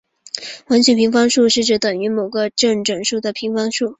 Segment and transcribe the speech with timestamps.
[0.67, 3.87] 完全平方数是指等于某个正整数的平方的数。